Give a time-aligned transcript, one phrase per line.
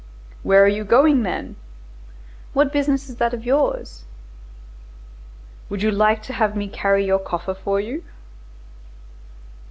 [0.41, 1.57] "Where are you going, then?"
[2.53, 4.05] "What business is that of yours?"
[5.69, 8.03] "Would you like to have me carry your coffer for you?"